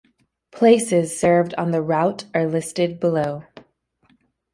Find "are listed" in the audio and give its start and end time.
2.33-2.99